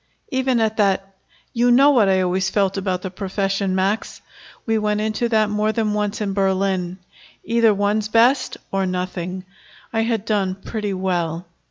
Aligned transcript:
"Even 0.29 0.59
at 0.59 0.77
that" 0.77 1.13
"You 1.53 1.69
know 1.69 1.91
what 1.91 2.09
I 2.09 2.21
always 2.21 2.49
felt 2.49 2.75
about 2.75 3.03
the 3.03 3.11
profession, 3.11 3.75
Max. 3.75 4.19
We 4.65 4.79
went 4.79 4.99
into 4.99 5.29
that 5.29 5.51
more 5.51 5.71
than 5.71 5.93
once 5.93 6.21
in 6.21 6.33
Berlin. 6.33 6.97
Either 7.43 7.71
one's 7.71 8.07
best 8.07 8.57
or 8.71 8.87
nothing. 8.87 9.45
I 9.93 10.01
had 10.01 10.25
done 10.25 10.55
pretty 10.55 10.95
well. 10.95 11.45